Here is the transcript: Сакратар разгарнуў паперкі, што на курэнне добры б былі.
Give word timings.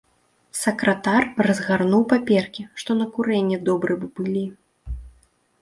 Сакратар 0.59 1.27
разгарнуў 1.47 2.03
паперкі, 2.13 2.63
што 2.81 2.91
на 3.03 3.07
курэнне 3.13 3.57
добры 3.69 4.01
б 4.03 4.11
былі. 4.21 4.45